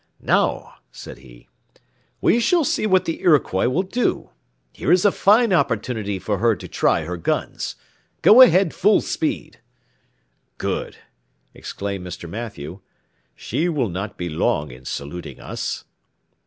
"Now," 0.23 0.77
said 0.91 1.19
he, 1.19 1.47
"we 2.21 2.39
shall 2.39 2.63
see 2.63 2.87
what 2.87 3.05
the 3.05 3.21
Iroquois 3.21 3.67
will 3.69 3.83
do; 3.83 4.31
here 4.73 4.91
is 4.91 5.05
a 5.05 5.11
fine 5.11 5.53
opportunity 5.53 6.17
for 6.17 6.39
her 6.39 6.55
to 6.55 6.67
try 6.67 7.03
her 7.03 7.17
guns. 7.17 7.75
Go 8.23 8.41
ahead 8.41 8.73
full 8.73 9.01
speed!" 9.01 9.59
"Good!" 10.57 10.97
exclaimed 11.53 12.03
Mr. 12.07 12.27
Mathew; 12.27 12.79
"she 13.35 13.69
will 13.69 13.89
not 13.89 14.17
be 14.17 14.27
long 14.27 14.71
in 14.71 14.85
saluting 14.85 15.39
us." 15.39 15.83